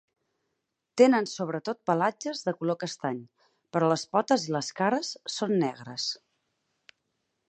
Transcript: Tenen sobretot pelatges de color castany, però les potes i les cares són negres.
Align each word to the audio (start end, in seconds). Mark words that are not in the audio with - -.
Tenen 1.01 1.27
sobretot 1.31 1.79
pelatges 1.89 2.41
de 2.47 2.53
color 2.61 2.79
castany, 2.83 3.19
però 3.77 3.89
les 3.93 4.07
potes 4.17 4.47
i 4.49 4.55
les 4.57 4.71
cares 4.81 5.13
són 5.37 5.55
negres. 5.65 6.09